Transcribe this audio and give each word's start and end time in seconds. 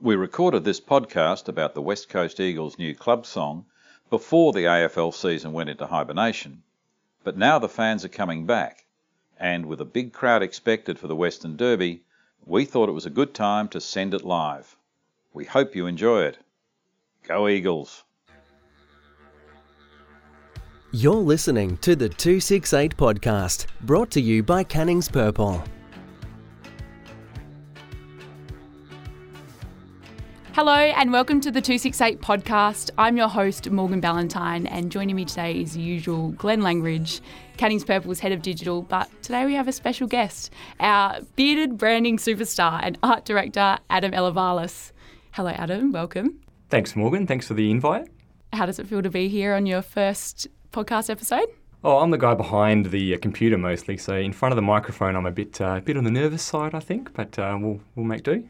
We 0.00 0.14
recorded 0.14 0.62
this 0.62 0.80
podcast 0.80 1.48
about 1.48 1.74
the 1.74 1.82
West 1.82 2.08
Coast 2.08 2.38
Eagles' 2.38 2.78
new 2.78 2.94
club 2.94 3.26
song 3.26 3.64
before 4.10 4.52
the 4.52 4.60
AFL 4.64 5.12
season 5.12 5.52
went 5.52 5.70
into 5.70 5.86
hibernation. 5.86 6.62
But 7.24 7.36
now 7.36 7.58
the 7.58 7.68
fans 7.68 8.04
are 8.04 8.08
coming 8.08 8.46
back, 8.46 8.84
and 9.40 9.66
with 9.66 9.80
a 9.80 9.84
big 9.84 10.12
crowd 10.12 10.40
expected 10.40 11.00
for 11.00 11.08
the 11.08 11.16
Western 11.16 11.56
Derby, 11.56 12.02
we 12.46 12.64
thought 12.64 12.88
it 12.88 12.92
was 12.92 13.06
a 13.06 13.10
good 13.10 13.34
time 13.34 13.66
to 13.70 13.80
send 13.80 14.14
it 14.14 14.24
live. 14.24 14.76
We 15.32 15.44
hope 15.44 15.74
you 15.74 15.86
enjoy 15.86 16.26
it. 16.26 16.38
Go 17.24 17.48
Eagles! 17.48 18.04
You're 20.92 21.14
listening 21.16 21.76
to 21.78 21.96
the 21.96 22.08
268 22.08 22.96
podcast, 22.96 23.66
brought 23.80 24.12
to 24.12 24.20
you 24.20 24.44
by 24.44 24.62
Canning's 24.62 25.08
Purple. 25.08 25.60
Hello 30.58 30.74
and 30.74 31.12
welcome 31.12 31.40
to 31.42 31.52
the 31.52 31.60
268 31.60 32.20
podcast. 32.20 32.90
I'm 32.98 33.16
your 33.16 33.28
host, 33.28 33.70
Morgan 33.70 34.00
Ballantyne, 34.00 34.66
and 34.66 34.90
joining 34.90 35.14
me 35.14 35.24
today 35.24 35.60
is 35.60 35.76
usual 35.76 36.32
Glenn 36.32 36.62
Langridge, 36.62 37.20
Canning's 37.58 37.84
Purple's 37.84 38.18
head 38.18 38.32
of 38.32 38.42
digital. 38.42 38.82
But 38.82 39.08
today 39.22 39.46
we 39.46 39.54
have 39.54 39.68
a 39.68 39.72
special 39.72 40.08
guest, 40.08 40.52
our 40.80 41.20
bearded 41.36 41.78
branding 41.78 42.16
superstar 42.16 42.80
and 42.82 42.98
art 43.04 43.24
director, 43.24 43.78
Adam 43.88 44.10
Elovalis. 44.10 44.90
Hello, 45.30 45.50
Adam. 45.50 45.92
Welcome. 45.92 46.40
Thanks, 46.70 46.96
Morgan. 46.96 47.28
Thanks 47.28 47.46
for 47.46 47.54
the 47.54 47.70
invite. 47.70 48.08
How 48.52 48.66
does 48.66 48.80
it 48.80 48.88
feel 48.88 49.02
to 49.02 49.10
be 49.10 49.28
here 49.28 49.54
on 49.54 49.64
your 49.64 49.82
first 49.82 50.48
podcast 50.72 51.08
episode? 51.08 51.46
Oh, 51.84 51.98
I'm 51.98 52.10
the 52.10 52.18
guy 52.18 52.34
behind 52.34 52.86
the 52.86 53.14
uh, 53.14 53.18
computer 53.18 53.58
mostly, 53.58 53.96
so 53.96 54.16
in 54.16 54.32
front 54.32 54.50
of 54.50 54.56
the 54.56 54.62
microphone, 54.62 55.14
I'm 55.14 55.26
a 55.26 55.30
bit, 55.30 55.60
uh, 55.60 55.78
bit 55.78 55.96
on 55.96 56.02
the 56.02 56.10
nervous 56.10 56.42
side, 56.42 56.74
I 56.74 56.80
think, 56.80 57.14
but 57.14 57.38
uh, 57.38 57.56
we'll 57.60 57.80
we'll 57.94 58.06
make 58.06 58.24
do. 58.24 58.48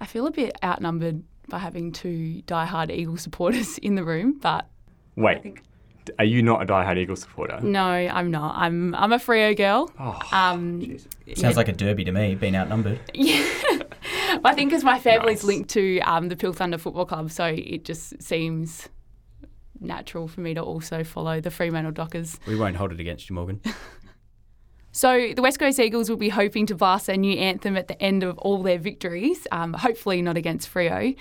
I 0.00 0.06
feel 0.06 0.28
a 0.28 0.30
bit 0.30 0.56
outnumbered 0.64 1.24
by 1.50 1.58
having 1.58 1.92
two 1.92 2.42
die-hard 2.42 2.90
Eagle 2.90 3.16
supporters 3.16 3.78
in 3.78 3.94
the 3.94 4.04
room, 4.04 4.38
but 4.40 4.68
wait, 5.16 5.58
are 6.18 6.24
you 6.24 6.42
not 6.42 6.62
a 6.62 6.64
die-hard 6.64 6.98
Eagle 6.98 7.16
supporter? 7.16 7.60
No, 7.60 7.82
I'm 7.82 8.30
not. 8.30 8.56
I'm 8.56 8.94
I'm 8.94 9.12
a 9.12 9.18
Freo 9.18 9.56
girl. 9.56 9.90
Oh, 9.98 10.18
um, 10.32 10.80
Sounds 10.80 11.06
yeah. 11.26 11.50
like 11.50 11.68
a 11.68 11.72
derby 11.72 12.04
to 12.04 12.12
me, 12.12 12.34
being 12.34 12.56
outnumbered. 12.56 13.00
Yeah. 13.14 14.38
I 14.44 14.54
think 14.54 14.70
because 14.70 14.84
my 14.84 14.98
family's 14.98 15.38
nice. 15.38 15.44
linked 15.44 15.70
to 15.70 15.98
um, 16.00 16.28
the 16.28 16.36
Peel 16.36 16.52
Thunder 16.52 16.78
Football 16.78 17.04
Club, 17.04 17.30
so 17.32 17.46
it 17.46 17.84
just 17.84 18.22
seems 18.22 18.88
natural 19.80 20.28
for 20.28 20.40
me 20.40 20.54
to 20.54 20.60
also 20.60 21.02
follow 21.02 21.40
the 21.40 21.50
Fremantle 21.50 21.92
Dockers. 21.92 22.38
We 22.46 22.56
won't 22.56 22.76
hold 22.76 22.92
it 22.92 23.00
against 23.00 23.28
you, 23.28 23.34
Morgan. 23.34 23.60
So 24.92 25.32
the 25.34 25.42
West 25.42 25.58
Coast 25.58 25.78
Eagles 25.78 26.10
will 26.10 26.16
be 26.16 26.30
hoping 26.30 26.66
to 26.66 26.74
blast 26.74 27.06
their 27.06 27.16
new 27.16 27.38
anthem 27.38 27.76
at 27.76 27.86
the 27.86 28.00
end 28.02 28.24
of 28.24 28.36
all 28.38 28.62
their 28.62 28.78
victories, 28.78 29.46
um, 29.52 29.72
hopefully 29.72 30.20
not 30.20 30.36
against 30.36 30.72
Freo. 30.72 31.14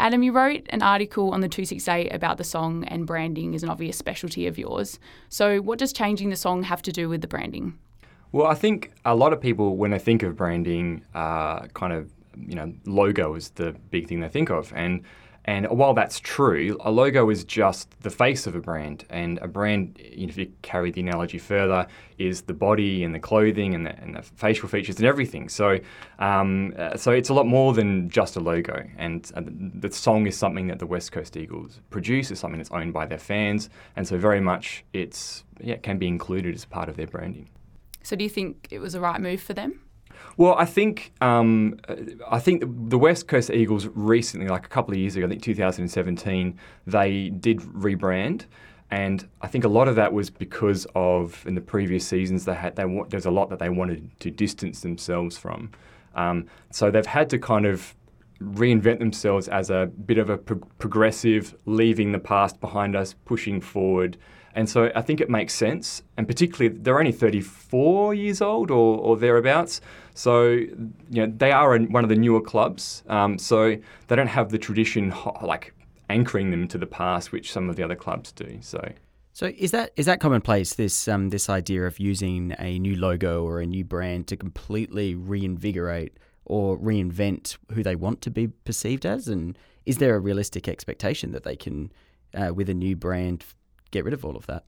Adam, 0.00 0.22
you 0.22 0.30
wrote 0.30 0.64
an 0.68 0.82
article 0.82 1.32
on 1.32 1.40
the 1.40 1.48
268 1.48 2.14
about 2.14 2.38
the 2.38 2.44
song 2.44 2.84
and 2.84 3.04
branding 3.04 3.54
is 3.54 3.64
an 3.64 3.68
obvious 3.68 3.98
specialty 3.98 4.46
of 4.46 4.56
yours. 4.56 5.00
So 5.28 5.60
what 5.60 5.80
does 5.80 5.92
changing 5.92 6.30
the 6.30 6.36
song 6.36 6.62
have 6.62 6.82
to 6.82 6.92
do 6.92 7.08
with 7.08 7.20
the 7.20 7.26
branding? 7.26 7.76
Well, 8.30 8.46
I 8.46 8.54
think 8.54 8.92
a 9.04 9.16
lot 9.16 9.32
of 9.32 9.40
people, 9.40 9.76
when 9.76 9.90
they 9.90 9.98
think 9.98 10.22
of 10.22 10.36
branding, 10.36 11.02
uh, 11.14 11.66
kind 11.68 11.92
of, 11.92 12.12
you 12.36 12.54
know, 12.54 12.72
logo 12.86 13.34
is 13.34 13.50
the 13.50 13.74
big 13.90 14.06
thing 14.06 14.20
they 14.20 14.28
think 14.28 14.50
of. 14.50 14.72
And 14.76 15.02
and 15.48 15.66
while 15.70 15.94
that's 15.94 16.20
true, 16.20 16.76
a 16.80 16.90
logo 16.90 17.30
is 17.30 17.42
just 17.42 17.88
the 18.02 18.10
face 18.10 18.46
of 18.46 18.54
a 18.54 18.60
brand. 18.60 19.06
And 19.08 19.38
a 19.38 19.48
brand, 19.48 19.96
if 19.98 20.36
you 20.36 20.52
carry 20.60 20.90
the 20.90 21.00
analogy 21.00 21.38
further, 21.38 21.86
is 22.18 22.42
the 22.42 22.52
body 22.52 23.02
and 23.02 23.14
the 23.14 23.18
clothing 23.18 23.74
and 23.74 23.86
the, 23.86 23.98
and 23.98 24.14
the 24.14 24.20
facial 24.20 24.68
features 24.68 24.98
and 24.98 25.06
everything. 25.06 25.48
So, 25.48 25.78
um, 26.18 26.74
uh, 26.76 26.98
so 26.98 27.12
it's 27.12 27.30
a 27.30 27.32
lot 27.32 27.46
more 27.46 27.72
than 27.72 28.10
just 28.10 28.36
a 28.36 28.40
logo. 28.40 28.86
And 28.98 29.32
uh, 29.34 29.40
the 29.46 29.90
song 29.90 30.26
is 30.26 30.36
something 30.36 30.66
that 30.66 30.80
the 30.80 30.86
West 30.86 31.12
Coast 31.12 31.34
Eagles 31.34 31.80
produce. 31.88 32.30
It's 32.30 32.40
something 32.40 32.58
that's 32.58 32.70
owned 32.70 32.92
by 32.92 33.06
their 33.06 33.16
fans, 33.16 33.70
and 33.96 34.06
so 34.06 34.18
very 34.18 34.42
much 34.42 34.84
it's 34.92 35.44
yeah 35.60 35.76
can 35.76 35.96
be 35.96 36.08
included 36.08 36.54
as 36.54 36.66
part 36.66 36.90
of 36.90 36.96
their 36.98 37.06
branding. 37.06 37.48
So, 38.02 38.16
do 38.16 38.22
you 38.22 38.30
think 38.30 38.68
it 38.70 38.80
was 38.80 38.92
the 38.92 39.00
right 39.00 39.18
move 39.18 39.40
for 39.40 39.54
them? 39.54 39.80
Well, 40.36 40.54
I 40.56 40.64
think 40.64 41.12
um, 41.20 41.78
I 42.28 42.38
think 42.38 42.64
the 42.90 42.98
West 42.98 43.26
Coast 43.28 43.50
Eagles 43.50 43.86
recently, 43.88 44.48
like 44.48 44.66
a 44.66 44.68
couple 44.68 44.92
of 44.92 44.98
years 44.98 45.16
ago, 45.16 45.26
I 45.26 45.28
think 45.28 45.42
2017, 45.42 46.58
they 46.86 47.28
did 47.30 47.58
rebrand, 47.58 48.44
and 48.90 49.26
I 49.42 49.48
think 49.48 49.64
a 49.64 49.68
lot 49.68 49.88
of 49.88 49.96
that 49.96 50.12
was 50.12 50.30
because 50.30 50.86
of 50.94 51.44
in 51.46 51.54
the 51.54 51.60
previous 51.60 52.06
seasons 52.06 52.44
they 52.44 52.54
had 52.54 52.76
they 52.76 52.84
there's 53.08 53.26
a 53.26 53.30
lot 53.30 53.50
that 53.50 53.58
they 53.58 53.68
wanted 53.68 54.08
to 54.20 54.30
distance 54.30 54.80
themselves 54.80 55.36
from, 55.36 55.70
um, 56.14 56.46
so 56.70 56.90
they've 56.90 57.04
had 57.04 57.28
to 57.30 57.38
kind 57.38 57.66
of 57.66 57.94
reinvent 58.42 58.98
themselves 58.98 59.48
as 59.48 59.70
a 59.70 59.90
bit 60.06 60.18
of 60.18 60.30
a 60.30 60.38
pro- 60.38 60.58
progressive, 60.78 61.56
leaving 61.66 62.12
the 62.12 62.18
past 62.18 62.60
behind 62.60 62.94
us, 62.94 63.14
pushing 63.24 63.60
forward. 63.60 64.16
And 64.54 64.68
so 64.68 64.90
I 64.94 65.02
think 65.02 65.20
it 65.20 65.30
makes 65.30 65.54
sense. 65.54 66.02
And 66.16 66.26
particularly, 66.26 66.76
they're 66.78 66.98
only 66.98 67.12
34 67.12 68.14
years 68.14 68.40
old 68.40 68.70
or, 68.70 68.98
or 68.98 69.16
thereabouts. 69.16 69.80
So, 70.14 70.50
you 70.50 70.92
know, 71.10 71.32
they 71.36 71.52
are 71.52 71.76
in 71.76 71.92
one 71.92 72.04
of 72.04 72.10
the 72.10 72.16
newer 72.16 72.40
clubs. 72.40 73.02
Um, 73.08 73.38
so 73.38 73.76
they 74.08 74.16
don't 74.16 74.26
have 74.26 74.50
the 74.50 74.58
tradition 74.58 75.12
like 75.42 75.74
anchoring 76.08 76.50
them 76.50 76.66
to 76.68 76.78
the 76.78 76.86
past, 76.86 77.32
which 77.32 77.52
some 77.52 77.68
of 77.68 77.76
the 77.76 77.82
other 77.82 77.96
clubs 77.96 78.32
do. 78.32 78.58
So. 78.60 78.92
So 79.32 79.52
is 79.56 79.70
that 79.70 79.92
is 79.94 80.06
that 80.06 80.18
commonplace? 80.18 80.74
This 80.74 81.06
um, 81.06 81.30
this 81.30 81.48
idea 81.48 81.86
of 81.86 82.00
using 82.00 82.56
a 82.58 82.80
new 82.80 82.96
logo 82.96 83.44
or 83.44 83.60
a 83.60 83.66
new 83.66 83.84
brand 83.84 84.26
to 84.28 84.36
completely 84.36 85.14
reinvigorate 85.14 86.18
or 86.48 86.78
reinvent 86.78 87.56
who 87.72 87.82
they 87.82 87.94
want 87.94 88.20
to 88.22 88.30
be 88.30 88.48
perceived 88.48 89.06
as, 89.06 89.28
and 89.28 89.56
is 89.86 89.98
there 89.98 90.16
a 90.16 90.20
realistic 90.20 90.66
expectation 90.66 91.32
that 91.32 91.44
they 91.44 91.56
can, 91.56 91.92
uh, 92.34 92.52
with 92.52 92.68
a 92.68 92.74
new 92.74 92.96
brand, 92.96 93.44
get 93.90 94.04
rid 94.04 94.14
of 94.14 94.24
all 94.24 94.36
of 94.36 94.46
that? 94.46 94.64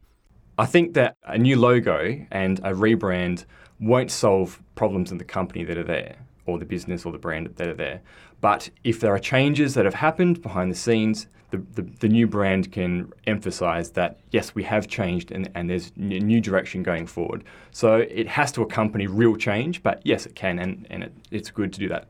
I 0.59 0.67
think 0.67 0.95
that 0.95 1.17
a 1.25 1.39
new 1.39 1.59
logo 1.59 2.27
and 2.31 2.59
a 2.61 2.73
rebrand 2.73 3.47
won't 3.81 4.11
solve 4.11 4.63
problems 4.75 5.11
in 5.11 5.19
the 5.19 5.25
company 5.25 5.65
that 5.65 5.79
are 5.79 5.85
there 5.85 6.17
or 6.47 6.59
the 6.59 6.65
business 6.65 7.07
or 7.07 7.13
the 7.13 7.19
brand 7.19 7.47
that 7.57 7.69
are 7.69 7.75
there. 7.75 8.03
But 8.41 8.71
if 8.85 9.01
there 9.01 9.15
are 9.15 9.19
changes 9.19 9.75
that 9.75 9.85
have 9.85 9.95
happened 9.95 10.43
behind 10.43 10.71
the 10.71 10.77
scenes, 10.77 11.27
the, 11.51 11.59
the, 11.75 11.83
the 12.01 12.09
new 12.09 12.27
brand 12.27 12.73
can 12.73 13.13
emphasize 13.27 13.91
that, 13.93 14.19
yes, 14.31 14.55
we 14.55 14.63
have 14.65 14.89
changed 14.89 15.31
and, 15.31 15.51
and 15.55 15.69
there's 15.69 15.93
a 15.97 16.01
new 16.01 16.41
direction 16.41 16.83
going 16.83 17.07
forward. 17.07 17.45
So 17.71 17.97
it 17.97 18.29
has 18.29 18.53
to 18.53 18.63
accompany 18.63 19.07
real 19.07 19.37
change, 19.37 19.83
but 19.83 20.01
yes, 20.05 20.27
it 20.27 20.35
can, 20.35 20.59
and, 20.59 20.87
and 20.91 21.05
it, 21.05 21.13
it's 21.31 21.51
good 21.51 21.73
to 21.73 21.81
do 21.81 21.89
that. 21.89 22.09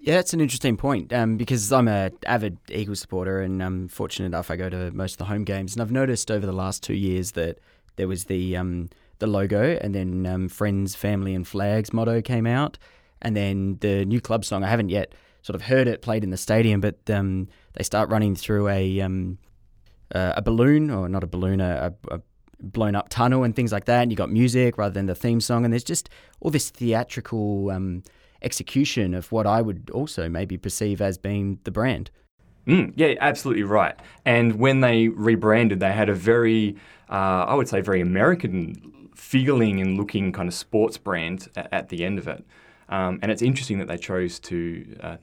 Yeah, 0.00 0.14
that's 0.14 0.32
an 0.32 0.40
interesting 0.40 0.76
point 0.76 1.12
um, 1.12 1.36
because 1.36 1.72
I'm 1.72 1.88
a 1.88 2.10
avid 2.24 2.56
Eagles 2.70 3.00
supporter, 3.00 3.40
and 3.40 3.62
I'm 3.62 3.88
fortunate 3.88 4.26
enough 4.26 4.50
I 4.50 4.56
go 4.56 4.70
to 4.70 4.90
most 4.92 5.14
of 5.14 5.18
the 5.18 5.24
home 5.24 5.44
games, 5.44 5.74
and 5.74 5.82
I've 5.82 5.90
noticed 5.90 6.30
over 6.30 6.46
the 6.46 6.52
last 6.52 6.82
two 6.82 6.94
years 6.94 7.32
that 7.32 7.58
there 7.96 8.06
was 8.06 8.24
the 8.24 8.56
um, 8.56 8.90
the 9.18 9.26
logo, 9.26 9.76
and 9.82 9.94
then 9.94 10.24
um, 10.24 10.48
Friends, 10.48 10.94
Family, 10.94 11.34
and 11.34 11.46
Flags 11.46 11.92
motto 11.92 12.22
came 12.22 12.46
out, 12.46 12.78
and 13.20 13.36
then 13.36 13.78
the 13.80 14.04
new 14.04 14.20
club 14.20 14.44
song. 14.44 14.62
I 14.62 14.68
haven't 14.68 14.90
yet 14.90 15.12
sort 15.42 15.56
of 15.56 15.62
heard 15.62 15.88
it 15.88 16.00
played 16.00 16.22
in 16.22 16.30
the 16.30 16.36
stadium, 16.36 16.80
but 16.80 16.98
um, 17.10 17.48
they 17.78 17.84
start 17.84 18.10
running 18.10 18.34
through 18.34 18.68
a 18.68 19.00
um, 19.00 19.38
uh, 20.14 20.34
a 20.36 20.42
balloon, 20.42 20.90
or 20.90 21.08
not 21.08 21.22
a 21.22 21.26
balloon, 21.26 21.60
a, 21.60 21.94
a 22.10 22.20
blown 22.60 22.94
up 22.94 23.08
tunnel 23.08 23.44
and 23.44 23.54
things 23.54 23.72
like 23.72 23.84
that, 23.86 24.02
and 24.02 24.10
you 24.10 24.16
got 24.16 24.30
music 24.30 24.76
rather 24.76 24.92
than 24.92 25.06
the 25.06 25.14
theme 25.14 25.40
song, 25.40 25.64
and 25.64 25.72
there's 25.72 25.84
just 25.84 26.10
all 26.40 26.50
this 26.50 26.70
theatrical 26.70 27.70
um, 27.70 28.02
execution 28.42 29.14
of 29.14 29.30
what 29.30 29.46
I 29.46 29.62
would 29.62 29.90
also 29.94 30.28
maybe 30.28 30.56
perceive 30.56 31.00
as 31.00 31.18
being 31.18 31.60
the 31.64 31.70
brand. 31.70 32.10
Mm, 32.66 32.92
yeah, 32.96 33.14
absolutely 33.20 33.62
right. 33.62 33.94
And 34.24 34.56
when 34.56 34.80
they 34.80 35.08
rebranded, 35.08 35.80
they 35.80 35.92
had 35.92 36.08
a 36.08 36.14
very, 36.14 36.76
uh, 37.08 37.46
I 37.46 37.54
would 37.54 37.68
say, 37.68 37.80
very 37.80 38.00
American 38.00 39.08
feeling 39.14 39.80
and 39.80 39.96
looking 39.96 40.32
kind 40.32 40.48
of 40.48 40.54
sports 40.54 40.98
brand 40.98 41.48
at, 41.56 41.88
the 41.88 42.04
end 42.04 42.18
of 42.18 42.28
it. 42.28 42.44
Um, 42.88 43.20
and 43.22 43.32
it's 43.32 43.40
interesting 43.42 43.78
that 43.78 43.88
they 43.88 43.96
chose 43.96 44.38
to, 44.40 44.96
uh, 45.00 45.16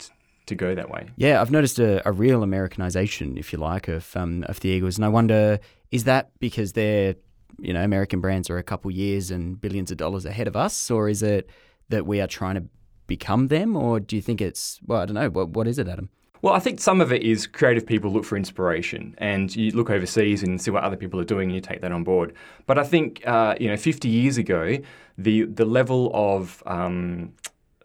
to 0.47 0.55
go 0.55 0.75
that 0.75 0.89
way. 0.89 1.07
Yeah, 1.17 1.41
I've 1.41 1.51
noticed 1.51 1.79
a, 1.79 2.07
a 2.07 2.11
real 2.11 2.43
Americanization, 2.43 3.37
if 3.37 3.51
you 3.51 3.59
like, 3.59 3.87
of 3.87 4.15
um, 4.15 4.43
of 4.47 4.59
the 4.59 4.69
Eagles, 4.69 4.97
and 4.97 5.05
I 5.05 5.09
wonder 5.09 5.59
is 5.91 6.03
that 6.05 6.31
because 6.39 6.73
they're 6.73 7.15
you 7.59 7.73
know 7.73 7.83
American 7.83 8.21
brands 8.21 8.49
are 8.49 8.57
a 8.57 8.63
couple 8.63 8.91
years 8.91 9.31
and 9.31 9.59
billions 9.59 9.91
of 9.91 9.97
dollars 9.97 10.25
ahead 10.25 10.47
of 10.47 10.55
us, 10.55 10.91
or 10.91 11.09
is 11.09 11.23
it 11.23 11.49
that 11.89 12.05
we 12.05 12.21
are 12.21 12.27
trying 12.27 12.55
to 12.55 12.63
become 13.07 13.47
them, 13.47 13.75
or 13.75 13.99
do 13.99 14.15
you 14.15 14.21
think 14.21 14.41
it's 14.41 14.79
well? 14.85 15.01
I 15.01 15.05
don't 15.05 15.15
know. 15.15 15.29
What 15.29 15.49
what 15.49 15.67
is 15.67 15.77
it, 15.79 15.87
Adam? 15.87 16.09
Well, 16.41 16.53
I 16.53 16.59
think 16.59 16.79
some 16.79 17.01
of 17.01 17.11
it 17.11 17.23
is 17.23 17.47
creative 17.47 17.87
people 17.87 18.11
look 18.11 18.23
for 18.23 18.37
inspiration, 18.37 19.15
and 19.17 19.55
you 19.55 19.71
look 19.71 19.89
overseas 19.89 20.43
and 20.43 20.61
see 20.61 20.69
what 20.69 20.83
other 20.83 20.97
people 20.97 21.19
are 21.19 21.25
doing, 21.25 21.49
and 21.49 21.55
you 21.55 21.61
take 21.61 21.81
that 21.81 21.91
on 21.91 22.03
board. 22.03 22.33
But 22.67 22.77
I 22.77 22.83
think 22.83 23.25
uh, 23.25 23.55
you 23.59 23.67
know, 23.67 23.77
50 23.77 24.07
years 24.07 24.37
ago, 24.37 24.77
the 25.17 25.45
the 25.45 25.65
level 25.65 26.11
of 26.13 26.61
um, 26.65 27.33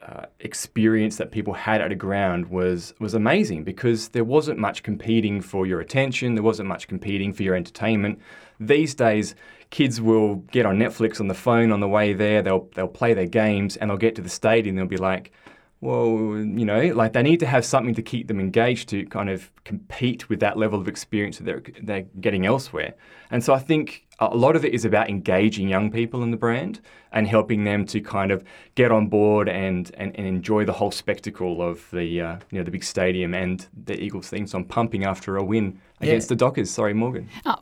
uh, 0.07 0.27
experience 0.41 1.17
that 1.17 1.31
people 1.31 1.53
had 1.53 1.81
at 1.81 1.93
a 1.93 1.95
ground 1.95 2.47
was 2.47 2.95
was 2.99 3.15
amazing 3.15 3.65
because 3.65 4.09
there 4.11 4.25
wasn't 4.25 4.59
much 4.59 4.83
competing 4.83 5.41
for 5.41 5.67
your 5.67 5.81
attention, 5.81 6.35
there 6.35 6.43
wasn't 6.43 6.69
much 6.69 6.89
competing 6.89 7.33
for 7.33 7.43
your 7.43 7.55
entertainment. 7.55 8.19
These 8.59 8.95
days, 8.95 9.35
kids 9.71 10.01
will 10.01 10.37
get 10.37 10.65
on 10.67 10.79
Netflix 10.79 11.21
on 11.21 11.29
the 11.29 11.35
phone 11.35 11.71
on 11.71 11.81
the 11.81 11.89
way 11.89 12.13
there. 12.13 12.41
They'll 12.43 12.69
they'll 12.75 12.89
play 12.89 13.15
their 13.15 13.27
games 13.27 13.77
and 13.77 13.91
they'll 13.91 13.99
get 13.99 14.15
to 14.17 14.23
the 14.23 14.31
stadium. 14.31 14.77
They'll 14.77 14.87
be 14.87 14.97
like, 14.97 15.33
well, 15.81 16.09
you 16.37 16.65
know, 16.65 16.81
like 16.95 17.13
they 17.13 17.23
need 17.23 17.41
to 17.41 17.47
have 17.47 17.65
something 17.65 17.95
to 17.95 18.03
keep 18.03 18.29
them 18.29 18.39
engaged 18.39 18.89
to 18.91 19.07
kind 19.07 19.31
of 19.31 19.51
compete 19.65 20.29
with 20.29 20.41
that 20.41 20.59
level 20.59 20.79
of 20.79 20.89
experience 20.89 21.39
that 21.39 21.45
they're, 21.45 21.63
they're 21.83 22.07
getting 22.21 22.45
elsewhere. 22.45 22.95
And 23.31 23.43
so 23.43 23.55
I 23.55 23.61
think 23.61 24.07
a 24.21 24.37
lot 24.37 24.55
of 24.55 24.65
it 24.65 24.75
is 24.75 24.85
about 24.85 25.09
engaging 25.09 25.69
young 25.69 25.91
people 25.91 26.23
in 26.23 26.31
the 26.31 26.37
brand 26.37 26.81
and 27.13 27.27
helping 27.27 27.65
them 27.65 27.87
to 27.87 28.01
kind 28.01 28.31
of 28.31 28.45
get 28.75 28.93
on 28.93 29.07
board 29.09 29.49
and, 29.49 29.91
and, 29.95 30.15
and 30.17 30.27
enjoy 30.27 30.65
the 30.65 30.73
whole 30.75 30.91
spectacle 30.91 31.63
of 31.63 31.91
the 31.91 32.21
uh, 32.21 32.37
you 32.51 32.59
know 32.59 32.65
the 32.65 32.71
big 32.71 32.85
stadium 32.85 33.35
and 33.35 33.67
the 33.85 33.99
Eagles 34.01 34.29
theme 34.29 34.47
song 34.47 34.65
pumping 34.65 35.05
after 35.05 35.37
a 35.37 35.43
win 35.45 35.81
against 36.01 36.29
the 36.29 36.37
Dockers. 36.37 36.71
Sorry, 36.71 36.93
Morgan. 36.95 37.29
Oh, 37.47 37.57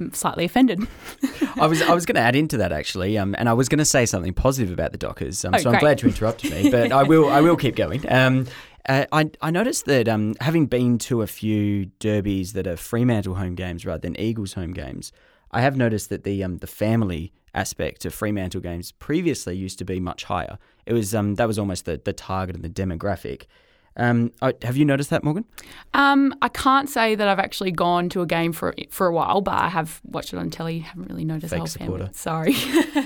I'm 0.00 0.12
slightly 0.12 0.44
offended. 0.44 0.80
I 1.56 1.66
was 1.66 1.80
I 1.82 1.94
was 1.94 2.04
going 2.04 2.16
to 2.16 2.20
add 2.20 2.36
into 2.36 2.56
that 2.58 2.72
actually, 2.72 3.16
um, 3.16 3.34
and 3.38 3.48
I 3.48 3.52
was 3.52 3.68
going 3.68 3.78
to 3.78 3.84
say 3.84 4.06
something 4.06 4.34
positive 4.34 4.72
about 4.72 4.92
the 4.92 4.98
Dockers. 4.98 5.44
Um, 5.44 5.54
Oh, 5.54 5.58
so 5.58 5.70
I'm 5.70 5.78
glad 5.80 6.02
you 6.02 6.08
interrupted 6.08 6.50
me, 6.50 6.70
but 6.70 6.92
I 6.92 7.04
will 7.04 7.28
I 7.28 7.40
will 7.40 7.56
keep 7.56 7.76
going. 7.76 8.04
Um, 8.10 8.46
uh, 8.88 9.06
I 9.12 9.30
I 9.40 9.50
noticed 9.50 9.86
that 9.86 10.08
um, 10.08 10.34
having 10.40 10.66
been 10.66 10.98
to 10.98 11.22
a 11.22 11.26
few 11.26 11.86
derbies 12.00 12.52
that 12.52 12.66
are 12.66 12.76
Fremantle 12.76 13.36
home 13.36 13.54
games 13.54 13.86
rather 13.86 14.00
than 14.00 14.18
Eagles 14.20 14.54
home 14.54 14.72
games, 14.72 15.12
I 15.54 15.60
have 15.60 15.76
noticed 15.76 16.10
that 16.10 16.24
the 16.24 16.44
um, 16.44 16.58
the 16.58 16.66
family 16.66 17.32
aspect 17.54 18.04
of 18.04 18.12
Fremantle 18.12 18.60
games 18.60 18.92
previously 18.92 19.56
used 19.56 19.78
to 19.78 19.84
be 19.84 20.00
much 20.00 20.24
higher. 20.24 20.58
It 20.84 20.92
was 20.92 21.14
um, 21.14 21.36
that 21.36 21.46
was 21.46 21.58
almost 21.58 21.84
the 21.84 22.00
the 22.04 22.12
target 22.12 22.56
and 22.56 22.64
the 22.64 22.68
demographic. 22.68 23.44
Um, 23.96 24.32
have 24.62 24.76
you 24.76 24.84
noticed 24.84 25.10
that, 25.10 25.22
Morgan? 25.22 25.44
Um, 25.92 26.34
I 26.42 26.48
can't 26.48 26.88
say 26.88 27.14
that 27.14 27.28
I've 27.28 27.38
actually 27.38 27.70
gone 27.70 28.08
to 28.10 28.22
a 28.22 28.26
game 28.26 28.52
for 28.52 28.74
for 28.90 29.06
a 29.06 29.12
while, 29.12 29.40
but 29.40 29.54
I 29.54 29.68
have 29.68 30.00
watched 30.04 30.32
it 30.32 30.38
on 30.38 30.50
telly. 30.50 30.80
Haven't 30.80 31.08
really 31.08 31.24
noticed 31.24 31.54
Fake 31.54 31.68
supporter. 31.68 32.10
family. 32.12 32.14
Sorry. 32.14 32.56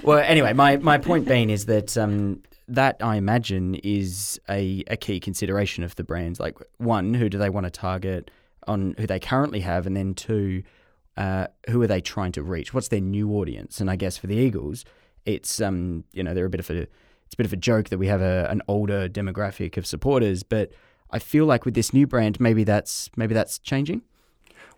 well, 0.02 0.18
anyway, 0.18 0.54
my, 0.54 0.78
my 0.78 0.96
point 0.96 1.28
being 1.28 1.50
is 1.50 1.66
that 1.66 1.98
um, 1.98 2.42
that 2.68 2.96
I 3.00 3.16
imagine 3.16 3.74
is 3.76 4.40
a, 4.48 4.82
a 4.86 4.96
key 4.96 5.20
consideration 5.20 5.84
of 5.84 5.94
the 5.96 6.04
brands. 6.04 6.40
Like, 6.40 6.56
one, 6.78 7.14
who 7.14 7.28
do 7.28 7.36
they 7.36 7.50
want 7.50 7.64
to 7.64 7.70
target 7.70 8.30
on 8.66 8.94
who 8.98 9.06
they 9.06 9.20
currently 9.20 9.60
have, 9.60 9.86
and 9.86 9.94
then 9.94 10.14
two, 10.14 10.62
uh, 11.18 11.48
who 11.68 11.82
are 11.82 11.86
they 11.86 12.00
trying 12.00 12.32
to 12.32 12.42
reach? 12.42 12.72
What's 12.72 12.88
their 12.88 13.00
new 13.00 13.32
audience? 13.32 13.80
And 13.80 13.90
I 13.90 13.96
guess 13.96 14.16
for 14.16 14.28
the 14.28 14.36
Eagles, 14.36 14.84
it's 15.26 15.60
um, 15.60 16.04
you 16.12 16.22
know 16.22 16.32
they're 16.32 16.46
a 16.46 16.50
bit 16.50 16.60
of 16.60 16.70
a 16.70 16.82
it's 16.82 17.34
a 17.34 17.36
bit 17.36 17.44
of 17.44 17.52
a 17.52 17.56
joke 17.56 17.90
that 17.90 17.98
we 17.98 18.06
have 18.06 18.22
a, 18.22 18.48
an 18.48 18.62
older 18.68 19.08
demographic 19.08 19.76
of 19.76 19.84
supporters, 19.84 20.42
but 20.42 20.72
I 21.10 21.18
feel 21.18 21.44
like 21.44 21.64
with 21.64 21.74
this 21.74 21.92
new 21.92 22.06
brand, 22.06 22.40
maybe 22.40 22.64
that's 22.64 23.10
maybe 23.16 23.34
that's 23.34 23.58
changing. 23.58 24.02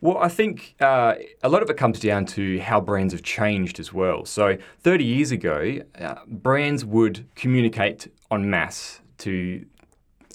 Well, 0.01 0.17
I 0.17 0.29
think 0.29 0.77
uh, 0.81 1.17
a 1.43 1.51
lot 1.51 1.63
of 1.63 1.69
it 1.69 1.77
comes 1.77 2.01
down 2.01 2.25
to 2.27 2.59
how 2.61 2.81
brands 2.81 3.13
have 3.13 3.23
changed 3.23 3.79
as 3.79 3.93
well. 3.93 4.25
So, 4.25 4.57
30 4.79 5.05
years 5.05 5.31
ago, 5.31 5.81
uh, 6.01 6.15
brands 6.27 6.87
would 6.87 7.27
communicate 7.35 8.09
en 8.31 8.49
masse 8.49 9.01
to 9.19 9.67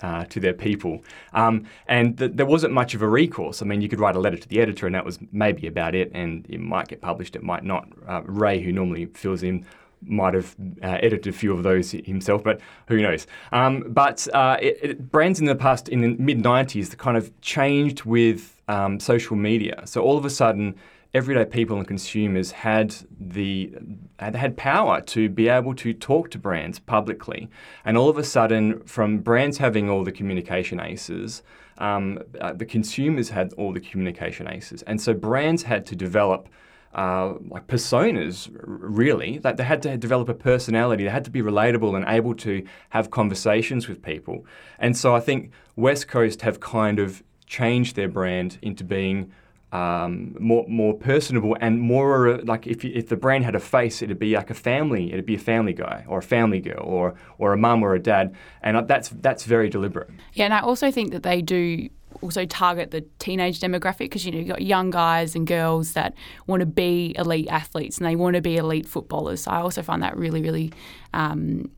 uh, 0.01 0.25
to 0.25 0.39
their 0.39 0.53
people, 0.53 1.03
um, 1.33 1.65
and 1.87 2.17
th- 2.17 2.31
there 2.33 2.45
wasn't 2.45 2.73
much 2.73 2.93
of 2.93 3.01
a 3.01 3.07
recourse. 3.07 3.61
I 3.61 3.65
mean, 3.65 3.81
you 3.81 3.89
could 3.89 3.99
write 3.99 4.15
a 4.15 4.19
letter 4.19 4.37
to 4.37 4.47
the 4.47 4.59
editor, 4.59 4.85
and 4.85 4.95
that 4.95 5.05
was 5.05 5.19
maybe 5.31 5.67
about 5.67 5.95
it, 5.95 6.11
and 6.13 6.45
it 6.49 6.59
might 6.59 6.87
get 6.87 7.01
published, 7.01 7.35
it 7.35 7.43
might 7.43 7.63
not. 7.63 7.87
Uh, 8.07 8.21
Ray, 8.25 8.61
who 8.61 8.71
normally 8.71 9.05
fills 9.07 9.43
in, 9.43 9.65
might 10.01 10.33
have 10.33 10.55
uh, 10.83 10.97
edited 11.01 11.33
a 11.33 11.37
few 11.37 11.53
of 11.53 11.63
those 11.63 11.91
himself, 11.91 12.43
but 12.43 12.59
who 12.87 13.01
knows? 13.01 13.27
Um, 13.51 13.85
but 13.87 14.27
uh, 14.33 14.57
it, 14.61 14.79
it, 14.81 15.11
brands 15.11 15.39
in 15.39 15.45
the 15.45 15.55
past, 15.55 15.89
in 15.89 16.01
the 16.01 16.09
mid 16.21 16.43
90s, 16.43 16.95
kind 16.97 17.17
of 17.17 17.31
changed 17.41 18.03
with 18.03 18.61
um, 18.67 18.99
social 18.99 19.35
media. 19.35 19.81
So 19.85 20.01
all 20.01 20.17
of 20.17 20.25
a 20.25 20.29
sudden, 20.29 20.75
everyday 21.15 21.45
people 21.45 21.77
and 21.77 21.87
consumers 21.87 22.51
had 22.51 22.93
the 23.17 23.73
had, 24.19 24.57
power 24.57 25.01
to 25.01 25.29
be 25.29 25.47
able 25.47 25.73
to 25.73 25.93
talk 25.93 26.29
to 26.31 26.37
brands 26.37 26.77
publicly, 26.77 27.49
and 27.85 27.97
all 27.97 28.09
of 28.09 28.17
a 28.17 28.23
sudden, 28.23 28.81
from 28.83 29.19
brands 29.19 29.57
having 29.57 29.89
all 29.89 30.03
the 30.03 30.11
communication 30.11 30.79
aces. 30.79 31.41
Um, 31.77 32.19
uh, 32.39 32.53
the 32.53 32.65
consumers 32.65 33.29
had 33.29 33.53
all 33.53 33.73
the 33.73 33.79
communication 33.79 34.47
aces, 34.47 34.81
and 34.83 35.01
so 35.01 35.13
brands 35.13 35.63
had 35.63 35.85
to 35.87 35.95
develop 35.95 36.49
uh, 36.93 37.33
like 37.49 37.67
personas, 37.67 38.49
really. 38.53 39.37
They 39.39 39.63
had 39.63 39.81
to 39.83 39.97
develop 39.97 40.29
a 40.29 40.33
personality. 40.33 41.03
They 41.03 41.09
had 41.09 41.25
to 41.25 41.31
be 41.31 41.41
relatable 41.41 41.95
and 41.95 42.05
able 42.07 42.35
to 42.35 42.65
have 42.89 43.11
conversations 43.11 43.87
with 43.89 44.01
people. 44.01 44.45
And 44.79 44.95
so 44.95 45.15
I 45.15 45.19
think 45.19 45.51
West 45.75 46.07
Coast 46.07 46.41
have 46.41 46.59
kind 46.59 46.99
of 46.99 47.21
changed 47.47 47.95
their 47.95 48.07
brand 48.07 48.57
into 48.61 48.83
being 48.83 49.31
um, 49.71 50.35
more 50.39 50.65
more 50.67 50.93
personable 50.93 51.57
and 51.59 51.81
more 51.81 52.37
like 52.43 52.67
if 52.67 52.83
you, 52.83 52.91
if 52.93 53.09
the 53.09 53.17
brand 53.17 53.43
had 53.43 53.55
a 53.55 53.59
face, 53.59 54.01
it'd 54.01 54.19
be 54.19 54.35
like 54.35 54.49
a 54.49 54.53
family. 54.53 55.11
It'd 55.11 55.25
be 55.25 55.35
a 55.35 55.39
family 55.39 55.73
guy 55.73 56.05
or 56.07 56.19
a 56.19 56.23
family 56.23 56.61
girl 56.61 56.83
or 56.83 57.15
or 57.37 57.53
a 57.53 57.57
mum 57.57 57.83
or 57.83 57.93
a 57.93 57.99
dad. 57.99 58.35
And 58.61 58.87
that's 58.87 59.09
that's 59.09 59.43
very 59.43 59.69
deliberate. 59.69 60.09
Yeah, 60.33 60.45
and 60.45 60.53
I 60.53 60.59
also 60.59 60.91
think 60.91 61.11
that 61.11 61.23
they 61.23 61.41
do 61.41 61.89
also 62.21 62.45
target 62.45 62.91
the 62.91 63.01
teenage 63.19 63.59
demographic 63.59 63.99
because 63.99 64.25
you 64.25 64.31
know 64.31 64.39
you've 64.39 64.47
got 64.47 64.61
young 64.61 64.89
guys 64.89 65.35
and 65.35 65.45
girls 65.45 65.93
that 65.93 66.13
want 66.47 66.61
to 66.61 66.65
be 66.65 67.13
elite 67.17 67.47
athletes 67.49 67.97
and 67.97 68.07
they 68.07 68.15
want 68.15 68.35
to 68.35 68.41
be 68.41 68.57
elite 68.57 68.87
footballers. 68.87 69.41
So 69.41 69.51
I 69.51 69.59
also 69.59 69.81
find 69.81 70.01
that 70.03 70.15
really, 70.15 70.41
really 70.41 70.71
um, 71.13 71.69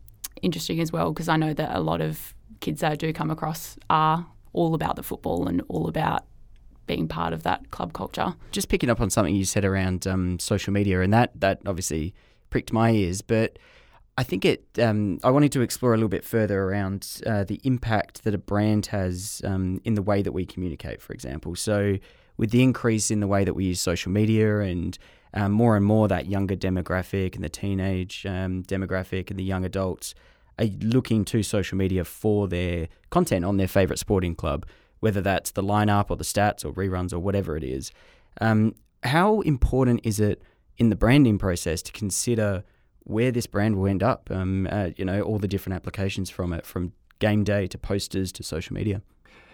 interesting 0.42 0.80
as 0.80 0.92
well 0.92 1.12
because 1.12 1.30
I 1.30 1.38
know 1.38 1.54
that 1.54 1.76
a 1.76 1.80
lot 1.80 2.02
of 2.02 2.34
kids 2.60 2.82
that 2.82 2.92
I 2.92 2.96
do 2.96 3.14
come 3.14 3.32
across 3.32 3.78
are 3.90 4.26
all 4.54 4.74
about 4.74 4.96
the 4.96 5.04
football 5.04 5.48
and 5.48 5.62
all 5.68 5.88
about 5.88 6.26
being 6.88 7.08
part 7.08 7.34
of 7.34 7.44
that 7.44 7.70
club 7.72 7.94
culture. 7.94 8.36
just 8.52 8.70
picking 8.70 8.90
up 8.90 9.00
on 9.00 9.10
something 9.10 9.36
you 9.36 9.46
said 9.46 9.66
around 9.66 10.08
um, 10.08 10.40
social 10.40 10.74
media, 10.74 11.02
and 11.02 11.14
that 11.14 11.40
that 11.40 11.60
obviously 11.66 12.14
pricked 12.50 12.74
my 12.74 12.92
ears. 12.92 13.22
But 13.22 13.60
I 14.18 14.24
think 14.24 14.46
it. 14.46 14.66
Um, 14.80 15.20
I 15.24 15.30
wanted 15.30 15.52
to 15.52 15.62
explore 15.62 15.94
a 15.94 15.98
little 15.98 16.10
bit 16.10 16.24
further 16.24 16.64
around 16.64 17.22
uh, 17.26 17.44
the 17.44 17.60
impact 17.64 18.24
that 18.24 18.34
a 18.34 18.40
brand 18.40 18.88
has 18.88 19.42
um, 19.46 19.80
in 19.84 19.94
the 19.94 20.02
way 20.02 20.22
that 20.22 20.32
we 20.32 20.46
communicate. 20.46 21.02
For 21.02 21.14
example, 21.14 21.56
so 21.56 21.98
with 22.38 22.52
the 22.52 22.64
increase 22.64 23.12
in 23.12 23.20
the 23.20 23.28
way 23.28 23.44
that 23.44 23.54
we 23.54 23.66
use 23.66 23.82
social 23.82 24.12
media 24.12 24.60
and 24.60 24.98
um, 25.34 25.52
more 25.52 25.76
and 25.76 25.86
more 25.86 26.08
that 26.08 26.28
younger 26.28 26.56
demographic 26.56 27.36
and 27.36 27.44
the 27.44 27.50
teenage 27.50 28.26
um, 28.26 28.64
demographic 28.64 29.30
and 29.30 29.38
the 29.38 29.44
young 29.44 29.66
adults 29.66 30.16
are 30.60 30.66
looking 30.82 31.26
to 31.26 31.44
social 31.44 31.78
media 31.78 32.04
for 32.04 32.48
their 32.48 32.88
content 33.10 33.46
on 33.46 33.58
their 33.58 33.68
favorite 33.68 34.00
sporting 34.00 34.36
club, 34.36 34.66
whether 35.00 35.22
that's 35.22 35.52
the 35.52 35.64
lineup 35.64 36.10
or 36.10 36.18
the 36.18 36.24
stats 36.24 36.66
or 36.66 36.72
reruns 36.74 37.14
or 37.14 37.20
whatever 37.20 37.56
it 37.56 37.64
is. 37.64 37.92
Um, 38.42 38.76
how 39.04 39.42
important 39.42 40.02
is 40.04 40.20
it 40.20 40.42
in 40.78 40.90
the 40.90 40.96
branding 40.96 41.38
process 41.38 41.82
to 41.84 41.92
consider 41.92 42.64
where 43.04 43.32
this 43.32 43.48
brand 43.48 43.78
will 43.78 43.88
end 43.88 44.04
up? 44.04 44.30
Um, 44.32 44.68
uh, 44.72 44.90
you 44.96 45.06
know, 45.06 45.22
all 45.22 45.40
the 45.40 45.48
different 45.48 45.76
applications 45.76 46.30
from 46.30 46.54
it, 46.54 46.66
from 46.66 46.94
game 47.20 47.44
day 47.44 47.68
to 47.68 47.78
posters 47.78 48.32
to 48.34 48.44
social 48.44 48.74
media. 48.74 49.02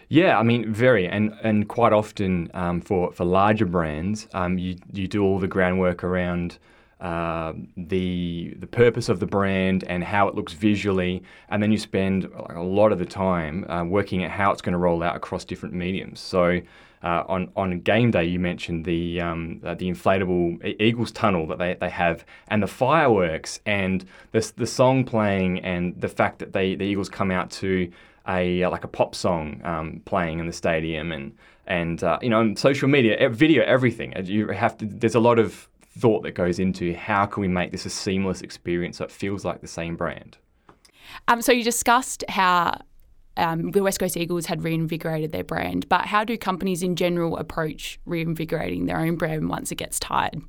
Yeah, 0.09 0.37
I 0.37 0.43
mean, 0.43 0.71
very, 0.71 1.07
and 1.07 1.33
and 1.43 1.67
quite 1.67 1.93
often 1.93 2.51
um, 2.53 2.81
for 2.81 3.11
for 3.13 3.25
larger 3.25 3.65
brands, 3.65 4.27
um, 4.33 4.57
you 4.57 4.75
you 4.91 5.07
do 5.07 5.23
all 5.23 5.39
the 5.39 5.47
groundwork 5.47 6.03
around 6.03 6.59
uh, 7.03 7.51
the 7.75 8.55
the 8.59 8.67
purpose 8.67 9.09
of 9.09 9.19
the 9.19 9.25
brand 9.25 9.83
and 9.87 10.03
how 10.05 10.29
it 10.29 10.35
looks 10.35 10.53
visually, 10.53 11.21
and 11.49 11.61
then 11.61 11.69
you 11.69 11.77
spend 11.77 12.23
a 12.49 12.63
lot 12.63 12.93
of 12.93 12.97
the 12.97 13.05
time 13.05 13.69
uh, 13.69 13.83
working 13.83 14.23
at 14.23 14.31
how 14.31 14.51
it's 14.53 14.61
going 14.61 14.71
to 14.71 14.79
roll 14.79 15.03
out 15.03 15.15
across 15.15 15.45
different 15.45 15.75
mediums. 15.75 16.19
So. 16.19 16.61
Uh, 17.03 17.21
on 17.27 17.51
on 17.57 17.77
game 17.81 18.11
day, 18.11 18.23
you 18.23 18.39
mentioned 18.39 18.85
the 18.85 19.19
um, 19.19 19.59
uh, 19.65 19.75
the 19.75 19.91
inflatable 19.91 20.57
Eagles 20.79 21.11
tunnel 21.11 21.45
that 21.45 21.59
they, 21.59 21.73
they 21.73 21.89
have, 21.89 22.23
and 22.47 22.63
the 22.63 22.67
fireworks, 22.67 23.59
and 23.65 24.05
the 24.31 24.53
the 24.55 24.65
song 24.65 25.03
playing, 25.03 25.59
and 25.65 25.99
the 25.99 26.07
fact 26.07 26.39
that 26.39 26.53
they 26.53 26.75
the 26.75 26.85
Eagles 26.85 27.09
come 27.09 27.29
out 27.29 27.51
to 27.51 27.91
a 28.29 28.63
uh, 28.63 28.69
like 28.69 28.85
a 28.85 28.87
pop 28.87 29.15
song 29.15 29.59
um, 29.65 30.01
playing 30.05 30.39
in 30.39 30.47
the 30.47 30.53
stadium, 30.53 31.11
and 31.11 31.33
and 31.67 32.05
uh, 32.05 32.17
you 32.21 32.29
know, 32.29 32.39
on 32.39 32.55
social 32.55 32.87
media, 32.87 33.29
video, 33.29 33.65
everything. 33.65 34.13
You 34.23 34.47
have 34.47 34.77
to. 34.77 34.85
There's 34.85 35.15
a 35.15 35.19
lot 35.19 35.39
of 35.39 35.67
thought 35.97 36.23
that 36.23 36.31
goes 36.31 36.59
into 36.59 36.93
how 36.95 37.25
can 37.25 37.41
we 37.41 37.47
make 37.47 37.71
this 37.71 37.85
a 37.85 37.89
seamless 37.89 38.41
experience 38.41 38.97
so 38.97 39.05
it 39.05 39.11
feels 39.11 39.45
like 39.45 39.61
the 39.61 39.67
same 39.67 39.95
brand. 39.95 40.37
Um, 41.27 41.41
so 41.41 41.51
you 41.51 41.63
discussed 41.63 42.23
how 42.29 42.79
um, 43.37 43.71
the 43.71 43.83
West 43.83 43.99
Coast 43.99 44.17
Eagles 44.17 44.45
had 44.47 44.63
reinvigorated 44.63 45.31
their 45.31 45.43
brand, 45.43 45.87
but 45.89 46.05
how 46.05 46.23
do 46.23 46.37
companies 46.37 46.81
in 46.81 46.95
general 46.95 47.37
approach 47.37 47.99
reinvigorating 48.05 48.85
their 48.85 48.99
own 48.99 49.15
brand 49.15 49.49
once 49.49 49.71
it 49.71 49.75
gets 49.75 49.99
tired? 49.99 50.41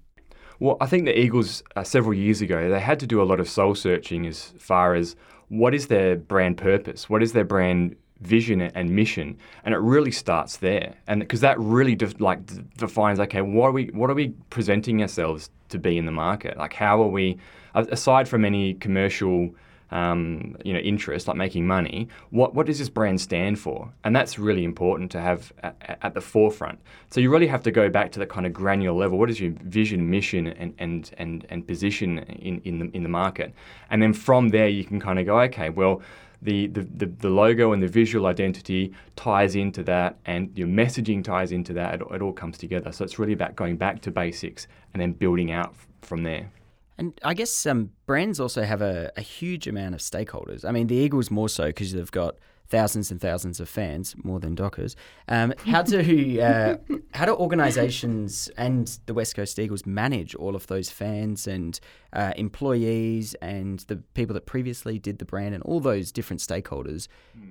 Well, 0.61 0.77
I 0.81 0.87
think 0.87 1.05
the 1.05 1.19
Eagles 1.19 1.63
uh, 1.77 1.85
several 1.85 2.15
years 2.15 2.41
ago 2.41 2.71
they 2.71 2.81
had 2.81 3.01
to 3.01 3.07
do 3.07 3.21
a 3.21 3.25
lot 3.25 3.41
of 3.41 3.49
soul 3.49 3.75
searching 3.75 4.27
as 4.27 4.55
far 4.59 4.95
as 4.95 5.17
what 5.49 5.75
is 5.75 5.89
their 5.89 6.17
brand 6.17 6.57
purpose, 6.57 7.11
what 7.11 7.23
is 7.23 7.33
their 7.33 7.45
brand 7.45 7.97
vision 8.21 8.61
and 8.61 8.91
mission, 8.91 9.37
and 9.65 9.75
it 9.75 9.79
really 9.79 10.13
starts 10.13 10.57
there, 10.59 10.95
and 11.07 11.21
because 11.21 11.41
that 11.41 11.59
really 11.59 11.95
def- 11.95 12.21
like 12.21 12.47
d- 12.47 12.63
defines 12.77 13.21
okay, 13.21 13.43
what 13.43 13.67
are 13.67 13.73
we 13.73 13.87
what 13.87 14.11
are 14.11 14.15
we 14.15 14.29
presenting 14.51 15.03
ourselves 15.03 15.51
to 15.69 15.79
be 15.79 15.99
in 15.99 16.07
the 16.07 16.13
market? 16.13 16.57
Like 16.57 16.73
how 16.73 17.03
are 17.03 17.09
we, 17.09 17.39
aside 17.75 18.29
from 18.29 18.45
any 18.45 18.75
commercial 18.75 19.55
um, 19.91 20.57
you 20.65 20.73
know, 20.73 20.81
interest, 20.81 21.29
like 21.29 21.37
making 21.37 21.67
money, 21.67 22.09
what, 22.31 22.55
what 22.55 22.67
does 22.67 22.79
this 22.79 22.89
brand 22.89 23.21
stand 23.21 23.59
for? 23.61 23.93
And 24.03 24.15
that's 24.15 24.39
really 24.39 24.65
important 24.65 25.11
to 25.13 25.21
have 25.21 25.53
at, 25.63 25.99
at 26.03 26.15
the 26.15 26.21
forefront. 26.21 26.81
So 27.11 27.21
you 27.21 27.31
really 27.31 27.47
have 27.47 27.63
to 27.63 27.71
go 27.71 27.89
back 27.89 28.11
to 28.13 28.19
the 28.19 28.27
kind 28.27 28.45
of 28.45 28.53
granular 28.53 28.99
level. 28.99 29.19
What 29.19 29.31
is 29.31 29.41
your 29.41 29.53
vision, 29.63 30.11
mission, 30.11 30.49
and, 30.49 30.75
and, 30.79 31.11
and, 31.19 31.47
and 31.49 31.67
position 31.67 32.19
in, 32.19 32.61
in, 32.65 32.79
the, 32.79 32.91
in 32.93 33.03
the 33.05 33.09
market? 33.09 33.55
And 33.91 34.03
then 34.03 34.13
from 34.13 34.49
there, 34.49 34.69
you 34.69 34.85
can 34.85 35.01
kind 35.01 35.19
of 35.19 35.27
go, 35.27 35.39
okay, 35.43 35.71
well, 35.71 36.03
the, 36.45 36.69
the, 36.69 36.83
the, 36.83 37.07
the 37.07 37.29
logo 37.29 37.73
and 37.73 37.83
the 37.83 37.89
visual 37.89 38.27
identity 38.27 38.93
ties 39.17 39.57
into 39.57 39.83
that, 39.85 40.19
and 40.27 40.57
your 40.57 40.69
messaging 40.69 41.25
ties 41.25 41.51
into 41.53 41.73
that. 41.73 41.95
It, 41.95 42.03
it 42.13 42.23
all 42.23 42.33
comes 42.33 42.59
together. 42.59 42.93
So 42.93 43.05
it's 43.05 43.19
really 43.19 43.33
about 43.33 43.57
going 43.57 43.77
back 43.77 44.01
to 44.03 44.11
basics 44.11 44.69
and 44.93 45.01
then 45.01 45.13
building 45.13 45.51
out 45.51 45.71
f- 45.71 45.89
from 46.03 46.23
there. 46.23 46.51
And 46.97 47.19
I 47.25 47.35
guess 47.35 47.67
um, 47.67 47.91
brands 48.07 48.39
also 48.39 48.63
have 48.63 48.83
a, 48.83 49.11
a 49.17 49.21
huge 49.21 49.67
amount 49.67 49.95
of 49.95 50.01
stakeholders. 50.01 50.65
I 50.65 50.71
mean, 50.71 50.87
the 50.87 50.95
Eagles 50.95 51.31
more 51.31 51.49
so 51.49 51.67
because 51.67 51.93
they've 51.93 52.11
got 52.11 52.37
thousands 52.75 53.13
and 53.13 53.21
thousands 53.21 53.61
of 53.61 53.69
fans, 53.69 54.17
more 54.25 54.41
than 54.41 54.57
Dockers. 54.57 54.97
Um, 55.29 55.55
how 55.65 55.83
do 55.83 56.41
uh, 56.41 56.77
how 57.13 57.25
do 57.25 57.33
organisations 57.33 58.51
and 58.57 58.99
the 59.07 59.15
West 59.15 59.37
Coast 59.37 59.61
Eagles 59.61 59.87
manage 59.87 60.35
all 60.35 60.57
of 60.57 60.67
those 60.67 60.91
fans 60.91 61.47
and 61.47 61.79
uh, 62.13 62.33
employees 62.37 63.35
and 63.35 63.79
the 63.91 63.97
people 64.15 64.35
that 64.35 64.47
previously 64.47 64.99
did 64.99 65.19
the 65.19 65.25
brand 65.25 65.55
and 65.55 65.63
all 65.63 65.79
those 65.79 66.11
different 66.11 66.41
stakeholders 66.41 67.07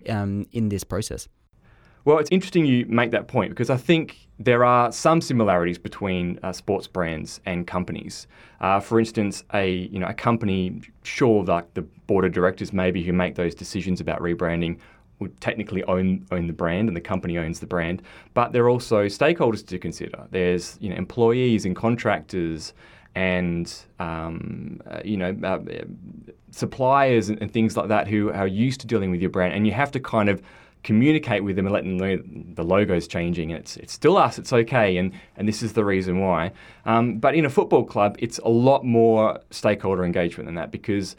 um, 0.10 0.46
in 0.52 0.68
this 0.68 0.84
process? 0.84 1.30
Well, 2.06 2.18
it's 2.18 2.30
interesting 2.32 2.66
you 2.66 2.86
make 2.88 3.12
that 3.12 3.30
point 3.30 3.52
because 3.52 3.70
I 3.70 3.78
think 3.78 4.28
there 4.38 4.66
are 4.66 4.92
some 4.92 5.22
similarities 5.22 5.78
between 5.78 6.38
uh, 6.44 6.52
sports 6.52 6.86
brands 6.86 7.40
and 7.46 7.66
companies. 7.66 8.28
Uh, 8.60 8.82
for 8.82 9.00
instance, 9.00 9.46
a 9.54 9.70
you 9.70 10.00
know 10.00 10.08
a 10.08 10.14
company, 10.14 10.82
sure, 11.04 11.46
like 11.46 11.74
the 11.76 11.84
board 12.08 12.26
of 12.26 12.34
directors 12.34 12.74
maybe 12.74 13.02
who 13.04 13.14
make 13.14 13.36
those 13.36 13.56
decisions 13.56 14.02
about 14.02 14.20
rebranding 14.20 14.80
would 15.20 15.40
technically 15.40 15.84
own 15.86 16.26
own 16.32 16.48
the 16.48 16.54
brand 16.54 16.88
and 16.88 16.98
the 16.98 17.02
company 17.02 17.38
owns 17.38 17.60
the 17.60 17.68
brand, 17.68 18.02
but 18.34 18.52
there 18.52 18.64
are 18.64 18.70
also 18.70 19.06
stakeholders 19.06 19.66
to 19.68 19.80
consider. 19.80 20.28
There's 20.32 20.78
you 20.82 20.90
know 20.90 20.96
employees 20.96 21.66
and 21.66 21.76
contractors 21.76 22.74
and 23.16 23.74
um, 24.00 24.82
uh, 24.90 25.02
you 25.04 25.18
know 25.18 25.36
uh, 25.44 25.60
suppliers 26.52 27.30
and, 27.30 27.42
and 27.42 27.52
things 27.52 27.78
like 27.78 27.88
that 27.90 28.08
who 28.08 28.32
are 28.32 28.48
used 28.48 28.82
to 28.82 28.88
dealing 28.88 29.12
with 29.12 29.22
your 29.22 29.30
brand, 29.30 29.54
and 29.54 29.66
you 29.68 29.74
have 29.74 29.92
to 29.92 30.00
kind 30.00 30.30
of 30.30 30.42
communicate 30.84 31.44
with 31.44 31.56
them 31.56 31.66
and 31.66 31.74
let 31.74 31.84
them 31.84 31.98
know 31.98 32.18
the 32.56 32.64
logo's 32.64 33.08
changing. 33.08 33.52
and 33.52 33.62
It's 33.62 33.78
it's 33.78 33.94
still 33.94 34.18
us. 34.18 34.38
It's 34.38 34.54
okay, 34.54 34.98
and 34.98 35.14
and 35.38 35.48
this 35.48 35.64
is 35.64 35.74
the 35.74 35.86
reason 35.86 36.20
why. 36.20 36.52
Um, 36.86 37.20
but 37.20 37.36
in 37.36 37.46
a 37.46 37.50
football 37.50 37.84
club, 37.84 38.16
it's 38.20 38.40
a 38.40 38.50
lot 38.50 38.84
more 38.84 39.40
stakeholder 39.52 40.04
engagement 40.04 40.48
than 40.48 40.56
that 40.56 40.72
because 40.72 41.16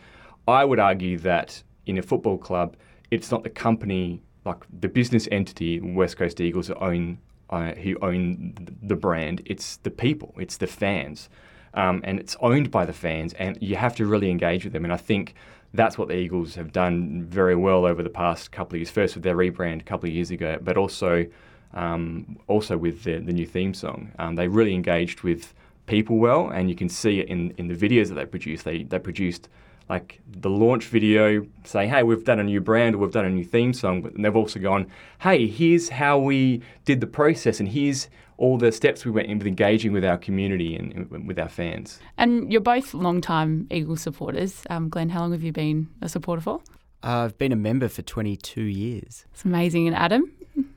I 0.46 0.64
would 0.64 0.78
argue 0.78 1.18
that 1.20 1.62
in 1.86 1.98
a 1.98 2.02
football 2.02 2.38
club, 2.38 2.76
it's 3.14 3.30
not 3.30 3.44
the 3.44 3.50
company 3.50 4.20
like 4.44 4.64
the 4.80 4.88
business 4.88 5.28
entity 5.30 5.80
West 5.80 6.16
Coast 6.16 6.40
Eagles 6.40 6.66
who 6.66 6.74
own 6.74 7.18
uh, 7.50 7.72
who 7.72 7.96
own 8.02 8.54
the 8.82 8.96
brand. 8.96 9.42
It's 9.46 9.76
the 9.78 9.90
people. 9.90 10.34
It's 10.38 10.56
the 10.56 10.66
fans. 10.66 11.28
Um, 11.74 12.02
and 12.04 12.20
it's 12.20 12.36
owned 12.40 12.70
by 12.70 12.84
the 12.84 12.92
fans, 12.92 13.32
and 13.34 13.58
you 13.60 13.76
have 13.76 13.96
to 13.96 14.06
really 14.06 14.30
engage 14.30 14.64
with 14.64 14.72
them. 14.72 14.84
And 14.84 14.92
I 14.92 14.96
think 14.96 15.34
that's 15.72 15.98
what 15.98 16.06
the 16.08 16.14
Eagles 16.14 16.54
have 16.54 16.72
done 16.72 17.24
very 17.24 17.56
well 17.56 17.84
over 17.84 18.02
the 18.02 18.10
past 18.10 18.52
couple 18.52 18.76
of 18.76 18.80
years. 18.80 18.90
First 18.90 19.14
with 19.14 19.24
their 19.24 19.36
rebrand 19.36 19.80
a 19.80 19.84
couple 19.84 20.08
of 20.08 20.14
years 20.14 20.30
ago, 20.30 20.58
but 20.62 20.76
also 20.76 21.26
um, 21.72 22.38
also 22.46 22.76
with 22.76 23.02
the, 23.02 23.18
the, 23.18 23.32
new 23.32 23.46
theme 23.46 23.74
song. 23.74 24.12
Um, 24.20 24.36
they 24.36 24.46
really 24.46 24.74
engaged 24.74 25.22
with 25.22 25.52
people 25.86 26.18
well, 26.18 26.48
and 26.48 26.70
you 26.70 26.76
can 26.76 26.88
see 26.88 27.18
it 27.18 27.28
in, 27.28 27.52
in 27.58 27.66
the 27.66 27.74
videos 27.74 28.08
that 28.08 28.14
they 28.14 28.26
produced. 28.26 28.64
They 28.64 28.84
they 28.84 29.00
produced 29.00 29.48
like 29.88 30.20
the 30.26 30.50
launch 30.50 30.86
video 30.86 31.46
saying, 31.64 31.90
"Hey, 31.90 32.02
we've 32.02 32.24
done 32.24 32.40
a 32.40 32.44
new 32.44 32.60
brand, 32.60 32.94
or 32.94 32.98
we've 32.98 33.12
done 33.12 33.24
a 33.24 33.30
new 33.30 33.44
theme 33.44 33.72
song," 33.72 34.02
but 34.02 34.12
they've 34.16 34.36
also 34.36 34.60
gone, 34.60 34.86
"Hey, 35.20 35.46
here's 35.46 35.88
how 35.88 36.18
we 36.18 36.62
did 36.84 37.00
the 37.00 37.06
process, 37.06 37.60
and 37.60 37.68
here's 37.68 38.08
all 38.36 38.58
the 38.58 38.72
steps 38.72 39.04
we 39.04 39.10
went 39.10 39.28
in 39.28 39.38
with 39.38 39.46
engaging 39.46 39.92
with 39.92 40.04
our 40.04 40.18
community 40.18 40.74
and, 40.74 40.92
and 40.92 41.26
with 41.28 41.38
our 41.38 41.48
fans." 41.48 42.00
And 42.16 42.50
you're 42.50 42.60
both 42.60 42.94
long-time 42.94 43.66
Eagles 43.70 44.00
supporters. 44.00 44.62
Um, 44.70 44.88
Glenn, 44.88 45.10
how 45.10 45.20
long 45.20 45.32
have 45.32 45.42
you 45.42 45.52
been 45.52 45.88
a 46.00 46.08
supporter 46.08 46.42
for? 46.42 46.60
I've 47.02 47.36
been 47.36 47.52
a 47.52 47.56
member 47.56 47.88
for 47.88 48.00
22 48.00 48.62
years. 48.62 49.26
It's 49.32 49.44
amazing. 49.44 49.86
And 49.86 49.94
Adam? 49.94 50.32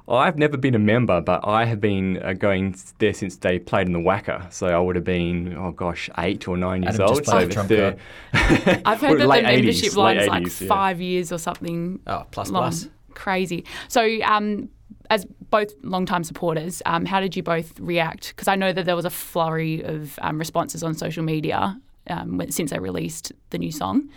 I've 0.10 0.38
never 0.38 0.56
been 0.56 0.74
a 0.74 0.80
member, 0.80 1.20
but 1.20 1.46
I 1.46 1.66
have 1.66 1.82
been 1.82 2.22
uh, 2.24 2.34
going 2.34 2.76
there 3.00 3.14
since 3.14 3.36
they 3.38 3.60
played 3.60 3.88
in 3.88 3.94
the 3.94 4.00
WACA. 4.00 4.52
So 4.54 4.68
I 4.68 4.80
would 4.80 4.96
have 4.96 5.04
been, 5.04 5.56
oh 5.58 5.72
gosh, 5.72 6.10
eight 6.18 6.48
or 6.48 6.56
nine 6.56 6.84
years 6.84 6.96
Adam 6.96 7.10
old. 7.10 7.18
just 7.18 7.30
played 7.30 7.54
so 7.54 7.64
the 7.64 7.98
the- 8.32 8.82
I've 8.86 9.02
heard 9.02 9.20
that 9.20 9.28
the 9.28 9.42
membership 9.42 9.92
80s, 9.92 9.96
line's 9.98 10.20
late 10.22 10.30
like 10.30 10.44
80s, 10.44 10.62
yeah. 10.62 10.68
five 10.68 11.02
years 11.02 11.32
or 11.32 11.38
something. 11.38 12.00
Oh, 12.08 12.26
plus 12.32 12.50
long. 12.50 12.64
plus. 12.64 12.88
Crazy. 13.16 13.66
So, 13.90 14.08
um, 14.24 14.70
as 15.10 15.26
both 15.50 15.74
long-time 15.84 16.24
supporters, 16.24 16.82
um, 16.86 17.06
how 17.06 17.20
did 17.20 17.36
you 17.36 17.44
both 17.44 17.80
react? 17.80 18.30
Because 18.30 18.48
I 18.48 18.56
know 18.56 18.72
that 18.74 18.86
there 18.86 18.96
was 18.96 19.06
a 19.06 19.10
flurry 19.10 19.82
of 19.84 20.20
um, 20.22 20.38
responses 20.38 20.84
on 20.84 20.94
social 20.94 21.24
media 21.24 21.80
um, 22.10 22.42
since 22.50 22.72
they 22.72 22.80
released 22.80 23.32
the 23.50 23.58
new 23.58 23.72
song. 23.72 24.10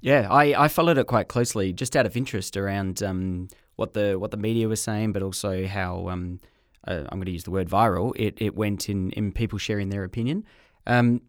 Yeah, 0.00 0.28
I, 0.30 0.64
I 0.64 0.68
followed 0.68 0.98
it 0.98 1.06
quite 1.06 1.28
closely, 1.28 1.72
just 1.72 1.94
out 1.96 2.06
of 2.06 2.16
interest 2.16 2.56
around 2.56 3.02
um, 3.02 3.48
what 3.80 3.94
the 3.94 4.18
what 4.18 4.30
the 4.30 4.36
media 4.36 4.68
was 4.68 4.82
saying, 4.82 5.12
but 5.12 5.22
also 5.22 5.66
how 5.66 6.08
um, 6.10 6.38
uh, 6.86 7.04
I'm 7.08 7.18
going 7.18 7.24
to 7.24 7.32
use 7.32 7.44
the 7.44 7.50
word 7.50 7.68
viral. 7.68 8.12
It 8.14 8.34
it 8.36 8.54
went 8.54 8.90
in 8.90 9.10
in 9.12 9.32
people 9.32 9.58
sharing 9.58 9.88
their 9.88 10.04
opinion. 10.04 10.44
Um, 10.86 11.22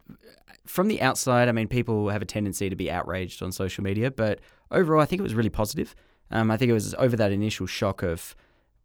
from 0.66 0.88
the 0.88 1.00
outside, 1.00 1.48
I 1.48 1.52
mean, 1.52 1.66
people 1.66 2.10
have 2.10 2.20
a 2.20 2.26
tendency 2.26 2.68
to 2.68 2.76
be 2.76 2.90
outraged 2.90 3.42
on 3.42 3.52
social 3.52 3.82
media, 3.82 4.10
but 4.10 4.40
overall, 4.70 5.00
I 5.00 5.06
think 5.06 5.20
it 5.20 5.22
was 5.22 5.34
really 5.34 5.50
positive. 5.50 5.94
Um, 6.30 6.50
I 6.50 6.58
think 6.58 6.68
it 6.68 6.74
was 6.74 6.94
over 6.94 7.16
that 7.16 7.32
initial 7.32 7.66
shock 7.66 8.02
of 8.02 8.36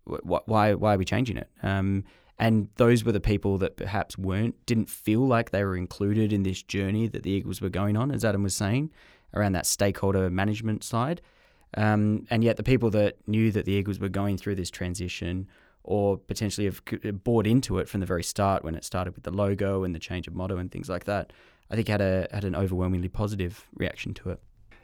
wh- 0.09 0.25
wh- 0.25 0.47
why 0.47 0.73
why 0.73 0.95
are 0.95 0.97
we 0.97 1.05
changing 1.05 1.35
it? 1.35 1.49
Um, 1.61 2.05
and 2.39 2.69
those 2.77 3.03
were 3.03 3.11
the 3.11 3.19
people 3.19 3.57
that 3.57 3.75
perhaps 3.75 4.17
weren't 4.17 4.55
didn't 4.65 4.89
feel 4.89 5.27
like 5.27 5.51
they 5.51 5.65
were 5.65 5.75
included 5.75 6.31
in 6.31 6.43
this 6.43 6.63
journey 6.63 7.07
that 7.07 7.23
the 7.23 7.31
Eagles 7.31 7.59
were 7.59 7.69
going 7.69 7.97
on, 7.97 8.11
as 8.11 8.23
Adam 8.23 8.43
was 8.43 8.55
saying, 8.55 8.91
around 9.33 9.51
that 9.51 9.65
stakeholder 9.65 10.29
management 10.29 10.85
side. 10.85 11.21
Um, 11.77 12.25
and 12.29 12.43
yet, 12.43 12.57
the 12.57 12.63
people 12.63 12.89
that 12.91 13.17
knew 13.27 13.51
that 13.51 13.65
the 13.65 13.71
Eagles 13.71 13.99
were 13.99 14.09
going 14.09 14.37
through 14.37 14.55
this 14.55 14.69
transition, 14.69 15.47
or 15.83 16.17
potentially 16.17 16.65
have 16.65 16.81
bought 17.23 17.47
into 17.47 17.77
it 17.77 17.87
from 17.87 18.01
the 18.01 18.05
very 18.05 18.23
start 18.23 18.63
when 18.63 18.75
it 18.75 18.83
started 18.83 19.13
with 19.15 19.23
the 19.23 19.31
logo 19.31 19.83
and 19.83 19.95
the 19.95 19.99
change 19.99 20.27
of 20.27 20.35
motto 20.35 20.57
and 20.57 20.71
things 20.71 20.89
like 20.89 21.05
that, 21.05 21.31
I 21.71 21.75
think 21.75 21.87
had 21.87 22.01
a 22.01 22.27
had 22.31 22.43
an 22.43 22.55
overwhelmingly 22.55 23.09
positive 23.09 23.65
reaction 23.75 24.13
to 24.15 24.31
it. 24.31 24.39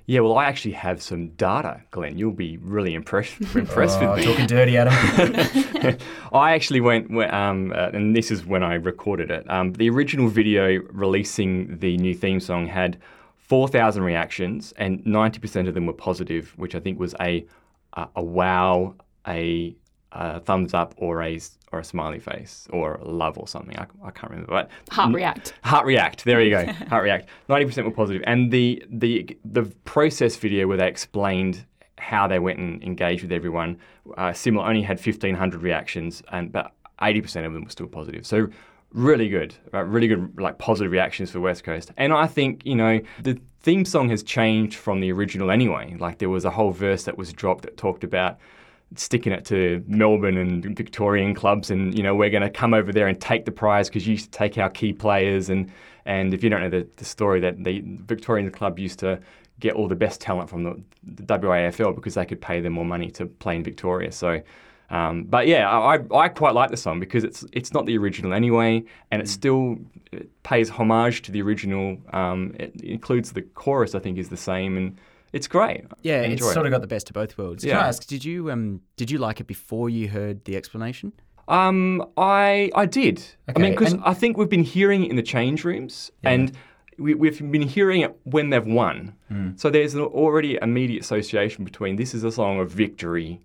yeah, 0.06 0.20
well, 0.20 0.38
I 0.38 0.46
actually 0.46 0.74
have 0.74 1.02
some 1.02 1.30
data, 1.30 1.82
Glenn. 1.92 2.18
You'll 2.18 2.32
be 2.32 2.58
really 2.58 2.94
impressed 2.94 3.42
impressed 3.56 4.00
with 4.00 4.18
me. 4.18 4.24
talking 4.26 4.48
dirty, 4.48 4.78
Adam. 4.78 4.94
I 6.32 6.54
actually 6.54 6.82
went, 6.82 7.10
went, 7.10 7.34
um, 7.34 7.72
uh, 7.74 7.90
and 7.94 8.16
this 8.16 8.30
is 8.32 8.46
when 8.46 8.64
I 8.64 8.76
recorded 8.76 9.32
it. 9.32 9.50
Um, 9.50 9.74
the 9.74 9.90
original 9.90 10.28
video 10.28 10.80
releasing 10.92 11.80
the 11.80 11.98
new 11.98 12.14
theme 12.14 12.40
song 12.40 12.68
had 12.68 12.98
4,000 13.44 14.04
reactions, 14.04 14.74
and 14.78 15.04
90% 15.04 15.68
of 15.68 15.74
them 15.74 15.86
were 15.86 15.94
positive, 15.94 16.54
which 16.58 16.76
I 16.76 16.80
think 16.80 17.00
was 17.00 17.14
a 17.20 17.46
a, 17.94 18.08
a 18.16 18.24
wow, 18.24 18.96
a, 19.28 19.76
a 20.12 20.40
thumbs 20.40 20.74
up, 20.74 20.96
or 20.98 21.22
a 21.22 21.40
or 21.72 21.80
a 21.80 21.84
smiley 21.84 22.20
face, 22.20 22.68
or 22.72 23.00
love, 23.04 23.38
or 23.38 23.48
something. 23.48 23.78
I, 23.78 23.86
I 24.04 24.12
can't 24.12 24.32
remember, 24.32 24.50
but 24.50 24.70
Heart 24.90 25.14
react. 25.14 25.54
Heart 25.64 25.86
React. 25.86 26.24
There 26.24 26.42
you 26.42 26.52
go. 26.52 26.72
Heart 26.90 27.04
React. 27.04 27.30
Ninety 27.50 27.66
percent 27.66 27.86
were 27.86 27.94
positive, 27.94 28.24
and 28.26 28.52
the 28.52 28.84
the 28.90 29.38
the 29.44 29.64
process 29.86 30.36
video 30.36 30.68
where 30.68 30.78
they 30.78 30.88
explained 30.88 31.66
how 31.98 32.28
they 32.28 32.40
went 32.40 32.60
and 32.60 32.82
engaged 32.84 33.24
with 33.24 33.32
everyone, 33.32 33.78
uh, 34.18 34.34
similar 34.34 34.68
only 34.68 34.82
had 34.82 35.00
fifteen 35.00 35.36
hundred 35.36 35.62
reactions, 35.62 36.24
and 36.32 36.52
but 36.52 36.72
eighty 37.02 37.22
percent 37.22 37.46
of 37.46 37.54
them 37.54 37.64
were 37.64 37.70
still 37.70 37.88
positive. 37.88 38.26
So 38.26 38.48
really 38.94 39.28
good, 39.28 39.56
uh, 39.74 39.84
really 39.84 40.08
good 40.08 40.40
like 40.40 40.58
positive 40.58 40.92
reactions 40.92 41.32
for 41.32 41.40
West 41.40 41.64
Coast. 41.64 41.92
And 41.98 42.14
I 42.14 42.28
think 42.28 42.66
you 42.66 42.76
know 42.76 43.02
the 43.22 43.40
theme 43.62 43.86
song 43.86 44.10
has 44.10 44.24
changed 44.24 44.76
from 44.76 45.00
the 45.00 45.12
original 45.12 45.52
anyway. 45.52 45.96
Like 46.00 46.20
there 46.20 46.30
was 46.30 46.46
a 46.46 46.50
whole 46.50 46.72
verse 46.72 47.04
that 47.04 47.18
was 47.18 47.34
dropped 47.34 47.64
that 47.64 47.78
talked 47.78 48.04
about 48.04 48.38
sticking 48.96 49.34
it 49.34 49.44
to 49.46 49.84
Melbourne 49.88 50.38
and 50.38 50.78
Victorian 50.78 51.34
clubs, 51.34 51.72
and 51.72 51.98
you 51.98 52.04
know 52.04 52.16
we're 52.16 52.30
going 52.30 52.44
to 52.44 52.50
come 52.50 52.74
over 52.74 52.92
there 52.92 53.08
and 53.08 53.20
take 53.20 53.46
the 53.46 53.52
prize 53.52 53.90
because 53.90 54.06
you 54.06 54.12
used 54.12 54.32
to 54.32 54.38
take 54.38 54.58
our 54.58 54.70
key 54.70 54.94
players, 54.94 55.50
and 55.50 55.72
and 56.06 56.34
if 56.34 56.44
you 56.44 56.50
don't 56.50 56.62
know 56.62 56.70
the, 56.70 56.88
the 56.98 57.06
story 57.06 57.40
that 57.40 57.64
the 57.64 57.82
Victorian 57.86 58.50
club 58.52 58.80
used 58.80 59.00
to 59.00 59.20
get 59.60 59.76
all 59.76 59.88
the 59.88 59.96
best 59.96 60.20
talent 60.20 60.50
from 60.50 60.64
the, 60.64 60.84
the 61.04 61.24
WAFL 61.24 61.96
because 61.96 62.16
they 62.16 62.26
could 62.26 62.42
pay 62.42 62.60
them 62.60 62.74
more 62.74 62.86
money 62.86 63.10
to 63.12 63.26
play 63.26 63.56
in 63.56 63.64
Victoria. 63.64 64.12
So. 64.12 64.42
Um, 64.98 65.24
but 65.24 65.48
yeah, 65.48 65.68
I, 65.70 65.94
I 66.16 66.28
quite 66.30 66.54
like 66.54 66.70
the 66.70 66.78
song 66.78 67.00
because 67.00 67.24
it's 67.24 67.44
it's 67.52 67.74
not 67.74 67.86
the 67.86 67.98
original 67.98 68.32
anyway, 68.34 68.84
and 69.12 69.22
Mm. 69.22 69.26
it 69.26 69.28
still 69.30 69.78
it 70.12 70.28
pays 70.44 70.70
homage 70.70 71.24
to 71.24 71.32
the 71.32 71.42
original. 71.42 71.98
Um, 72.14 72.40
it 72.60 72.72
includes 72.82 73.32
the 73.32 73.42
chorus, 73.42 73.96
I 73.96 74.00
think, 74.00 74.18
is 74.20 74.30
the 74.30 74.38
same, 74.52 74.78
and 74.78 74.96
it's 75.38 75.48
great. 75.48 75.82
Yeah, 76.04 76.22
it's 76.22 76.34
enjoy 76.34 76.50
it. 76.52 76.54
sort 76.54 76.66
of 76.68 76.72
got 76.72 76.82
the 76.82 76.94
best 76.96 77.10
of 77.10 77.16
both 77.16 77.36
worlds. 77.40 77.64
Can 77.64 77.72
Yeah. 77.72 77.84
I 77.84 77.88
ask, 77.88 78.06
did 78.08 78.24
you 78.24 78.52
um 78.52 78.82
did 78.98 79.10
you 79.12 79.18
like 79.28 79.40
it 79.40 79.48
before 79.48 79.90
you 79.90 80.10
heard 80.10 80.46
the 80.46 80.56
explanation? 80.56 81.12
Um, 81.48 82.06
I 82.18 82.70
I 82.76 82.86
did. 82.86 83.18
Okay. 83.50 83.54
I 83.56 83.60
mean, 83.64 83.72
because 83.72 83.94
and- 83.94 84.04
I 84.06 84.14
think 84.14 84.38
we've 84.38 84.50
been 84.58 84.64
hearing 84.64 85.04
it 85.06 85.10
in 85.10 85.16
the 85.18 85.24
change 85.36 85.64
rooms, 85.66 86.12
and 86.24 86.52
we, 87.00 87.16
we've 87.16 87.40
been 87.52 87.68
hearing 87.78 88.02
it 88.02 88.16
when 88.26 88.52
they've 88.52 88.66
won. 88.82 89.14
Hmm. 89.30 89.50
So 89.56 89.70
there's 89.72 89.96
an 89.96 90.02
already 90.02 90.60
immediate 90.62 91.02
association 91.02 91.64
between 91.66 91.96
this 91.96 92.14
is 92.14 92.24
a 92.24 92.32
song 92.32 92.60
of 92.60 92.70
victory. 92.72 93.42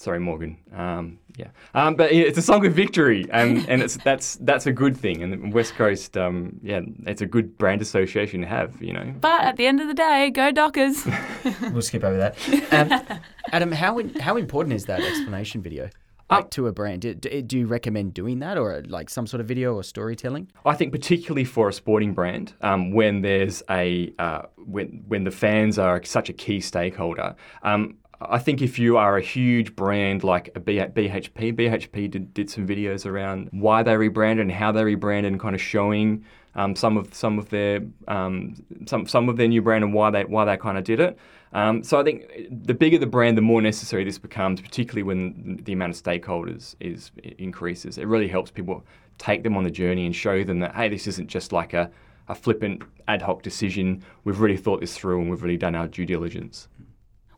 Sorry, 0.00 0.18
Morgan. 0.18 0.56
Um, 0.74 1.18
yeah, 1.36 1.48
um, 1.74 1.94
but 1.94 2.10
it's 2.10 2.38
a 2.38 2.42
song 2.42 2.64
of 2.64 2.72
victory, 2.72 3.26
and, 3.30 3.58
and 3.68 3.82
it's 3.82 3.98
that's 3.98 4.36
that's 4.36 4.64
a 4.64 4.72
good 4.72 4.96
thing. 4.96 5.22
And 5.22 5.52
West 5.52 5.74
Coast, 5.74 6.16
um, 6.16 6.58
yeah, 6.62 6.80
it's 7.06 7.20
a 7.20 7.26
good 7.26 7.58
brand 7.58 7.82
association 7.82 8.40
to 8.40 8.46
have. 8.46 8.82
You 8.82 8.94
know. 8.94 9.14
But 9.20 9.42
at 9.42 9.58
the 9.58 9.66
end 9.66 9.78
of 9.78 9.88
the 9.88 9.94
day, 9.94 10.30
go 10.30 10.52
Dockers. 10.52 11.06
we'll 11.70 11.82
skip 11.82 12.02
over 12.02 12.16
that. 12.16 12.72
Um, 12.72 13.18
Adam, 13.52 13.72
how 13.72 14.00
how 14.20 14.38
important 14.38 14.74
is 14.74 14.86
that 14.86 15.02
explanation 15.02 15.60
video? 15.60 15.90
Like 16.30 16.50
to 16.52 16.68
a 16.68 16.72
brand, 16.72 17.02
do, 17.02 17.42
do 17.42 17.58
you 17.58 17.66
recommend 17.66 18.14
doing 18.14 18.38
that, 18.38 18.56
or 18.56 18.82
like 18.86 19.10
some 19.10 19.26
sort 19.26 19.40
of 19.40 19.48
video 19.48 19.74
or 19.74 19.82
storytelling? 19.82 20.48
I 20.64 20.76
think 20.76 20.92
particularly 20.92 21.44
for 21.44 21.68
a 21.68 21.72
sporting 21.72 22.14
brand, 22.14 22.54
um, 22.62 22.92
when 22.92 23.20
there's 23.20 23.62
a 23.68 24.14
uh, 24.18 24.42
when 24.56 25.02
when 25.08 25.24
the 25.24 25.30
fans 25.30 25.78
are 25.78 26.02
such 26.04 26.30
a 26.30 26.32
key 26.32 26.60
stakeholder, 26.60 27.34
um, 27.64 27.96
I 28.22 28.38
think 28.38 28.60
if 28.60 28.78
you 28.78 28.98
are 28.98 29.16
a 29.16 29.22
huge 29.22 29.74
brand 29.74 30.22
like 30.22 30.52
BHP, 30.52 31.54
BHP 31.54 32.10
did, 32.10 32.34
did 32.34 32.50
some 32.50 32.66
videos 32.66 33.06
around 33.06 33.48
why 33.52 33.82
they 33.82 33.96
rebranded 33.96 34.44
and 34.44 34.52
how 34.52 34.72
they 34.72 34.84
rebranded 34.84 35.32
and 35.32 35.40
kind 35.40 35.54
of 35.54 35.60
showing 35.60 36.24
um, 36.54 36.76
some 36.76 36.96
of 36.98 37.14
some 37.14 37.38
of 37.38 37.48
their 37.48 37.80
um, 38.08 38.56
some 38.86 39.06
some 39.06 39.28
of 39.28 39.36
their 39.36 39.48
new 39.48 39.62
brand 39.62 39.84
and 39.84 39.94
why 39.94 40.10
they 40.10 40.24
why 40.24 40.44
they 40.44 40.56
kind 40.56 40.76
of 40.76 40.84
did 40.84 41.00
it. 41.00 41.18
Um, 41.52 41.82
so 41.82 41.98
I 41.98 42.04
think 42.04 42.30
the 42.50 42.74
bigger 42.74 42.98
the 42.98 43.06
brand, 43.06 43.38
the 43.38 43.42
more 43.42 43.62
necessary 43.62 44.04
this 44.04 44.18
becomes, 44.18 44.60
particularly 44.60 45.02
when 45.02 45.60
the 45.64 45.72
amount 45.72 45.96
of 45.96 46.02
stakeholders 46.02 46.74
is 46.78 47.12
increases. 47.38 47.96
It 47.96 48.06
really 48.06 48.28
helps 48.28 48.50
people 48.50 48.84
take 49.18 49.42
them 49.44 49.56
on 49.56 49.64
the 49.64 49.70
journey 49.70 50.04
and 50.06 50.14
show 50.14 50.44
them 50.44 50.58
that 50.60 50.74
hey, 50.74 50.88
this 50.88 51.06
isn't 51.06 51.28
just 51.28 51.52
like 51.52 51.72
a 51.72 51.90
a 52.28 52.34
flippant 52.34 52.82
ad 53.08 53.22
hoc 53.22 53.42
decision. 53.42 54.04
We've 54.24 54.40
really 54.40 54.58
thought 54.58 54.80
this 54.80 54.96
through 54.96 55.20
and 55.20 55.30
we've 55.30 55.42
really 55.42 55.56
done 55.56 55.74
our 55.74 55.88
due 55.88 56.06
diligence. 56.06 56.68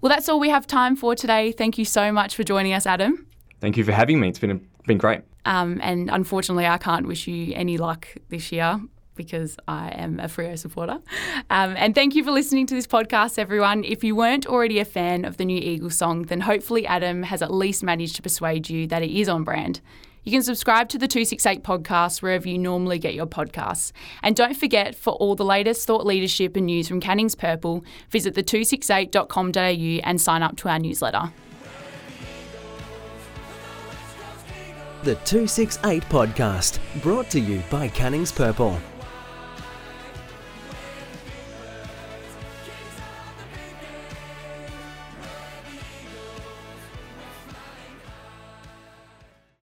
Well, 0.02 0.10
that's 0.10 0.28
all 0.28 0.40
we 0.40 0.48
have 0.48 0.66
time 0.66 0.96
for 0.96 1.14
today. 1.14 1.52
Thank 1.52 1.78
you 1.78 1.84
so 1.84 2.10
much 2.10 2.34
for 2.34 2.42
joining 2.42 2.72
us, 2.72 2.86
Adam. 2.86 3.24
Thank 3.60 3.76
you 3.76 3.84
for 3.84 3.92
having 3.92 4.18
me. 4.18 4.28
It's 4.28 4.40
been 4.40 4.50
a, 4.50 4.60
been 4.84 4.98
great. 4.98 5.20
Um, 5.44 5.78
and 5.80 6.10
unfortunately, 6.10 6.66
I 6.66 6.76
can't 6.76 7.06
wish 7.06 7.28
you 7.28 7.54
any 7.54 7.78
luck 7.78 8.08
this 8.28 8.50
year 8.50 8.80
because 9.14 9.56
I 9.68 9.90
am 9.90 10.18
a 10.18 10.24
Freo 10.24 10.58
supporter. 10.58 10.98
Um, 11.50 11.76
and 11.76 11.94
thank 11.94 12.16
you 12.16 12.24
for 12.24 12.32
listening 12.32 12.66
to 12.66 12.74
this 12.74 12.88
podcast, 12.88 13.38
everyone. 13.38 13.84
If 13.84 14.02
you 14.02 14.16
weren't 14.16 14.44
already 14.44 14.80
a 14.80 14.84
fan 14.84 15.24
of 15.24 15.36
the 15.36 15.44
new 15.44 15.58
Eagles 15.58 15.96
song, 15.96 16.22
then 16.22 16.40
hopefully 16.40 16.84
Adam 16.84 17.22
has 17.22 17.40
at 17.40 17.54
least 17.54 17.84
managed 17.84 18.16
to 18.16 18.22
persuade 18.22 18.68
you 18.68 18.88
that 18.88 19.02
it 19.04 19.10
is 19.10 19.28
on 19.28 19.44
brand. 19.44 19.80
You 20.24 20.30
can 20.30 20.42
subscribe 20.42 20.88
to 20.90 20.98
the 20.98 21.08
268 21.08 21.64
podcast 21.64 22.22
wherever 22.22 22.48
you 22.48 22.56
normally 22.56 22.98
get 22.98 23.14
your 23.14 23.26
podcasts. 23.26 23.90
And 24.22 24.36
don't 24.36 24.56
forget, 24.56 24.94
for 24.94 25.14
all 25.14 25.34
the 25.34 25.44
latest 25.44 25.84
thought 25.86 26.06
leadership 26.06 26.56
and 26.56 26.66
news 26.66 26.86
from 26.86 27.00
Canning's 27.00 27.34
Purple, 27.34 27.84
visit 28.08 28.34
the268.com.au 28.34 30.08
and 30.08 30.20
sign 30.20 30.42
up 30.42 30.56
to 30.58 30.68
our 30.68 30.78
newsletter. 30.78 31.32
The 35.02 35.16
268 35.16 36.04
podcast, 36.04 36.78
brought 37.02 37.28
to 37.30 37.40
you 37.40 37.60
by 37.68 37.88
Canning's 37.88 38.30
Purple. 38.30 38.78